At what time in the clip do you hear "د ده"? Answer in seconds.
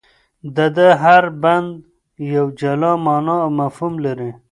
0.55-0.87